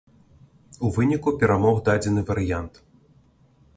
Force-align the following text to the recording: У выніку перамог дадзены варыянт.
У 0.87 0.89
выніку 0.95 1.33
перамог 1.43 1.75
дадзены 1.91 2.21
варыянт. 2.31 2.73